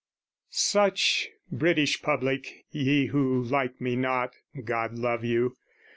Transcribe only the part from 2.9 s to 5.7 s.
who like me not, (God love you!)